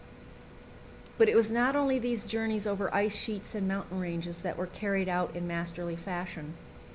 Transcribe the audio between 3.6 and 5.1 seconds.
mountain ranges that were carried